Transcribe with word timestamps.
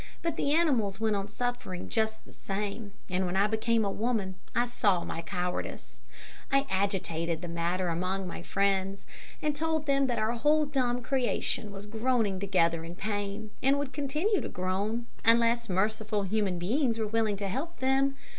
But 0.23 0.35
the 0.35 0.51
animals 0.51 0.99
went 0.99 1.15
on 1.15 1.27
suffering 1.27 1.87
just 1.87 2.25
the 2.25 2.33
same, 2.33 2.93
and 3.07 3.27
when 3.27 3.35
I 3.35 3.45
became 3.45 3.85
a 3.85 3.91
woman, 3.91 4.33
I 4.55 4.65
saw 4.65 5.03
my 5.03 5.21
cowardice. 5.21 5.99
I 6.51 6.65
agitated 6.71 7.43
the 7.43 7.47
matter 7.47 7.87
among 7.87 8.25
my 8.25 8.41
friends, 8.41 9.05
and 9.43 9.55
told 9.55 9.85
them 9.85 10.07
that 10.07 10.17
our 10.17 10.31
whole 10.31 10.65
dumb 10.65 11.03
creation 11.03 11.71
was 11.71 11.85
groaning 11.85 12.39
together 12.39 12.83
in 12.83 12.95
pain, 12.95 13.51
and 13.61 13.77
would 13.77 13.93
continue 13.93 14.41
to 14.41 14.49
groan, 14.49 15.05
unless 15.23 15.69
merciful 15.69 16.23
human 16.23 16.57
beings 16.57 16.97
were 16.97 17.05
willing 17.05 17.37
to 17.37 17.47
help 17.47 17.77
them. 17.79 18.15